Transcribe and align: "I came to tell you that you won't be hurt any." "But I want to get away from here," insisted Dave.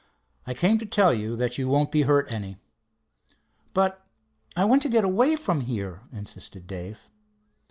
"I 0.47 0.55
came 0.55 0.79
to 0.79 0.85
tell 0.87 1.13
you 1.13 1.35
that 1.35 1.59
you 1.59 1.69
won't 1.69 1.91
be 1.91 2.01
hurt 2.01 2.25
any." 2.31 2.57
"But 3.71 4.03
I 4.55 4.65
want 4.65 4.81
to 4.81 4.89
get 4.89 5.03
away 5.03 5.35
from 5.35 5.61
here," 5.61 6.01
insisted 6.11 6.65
Dave. 6.65 7.07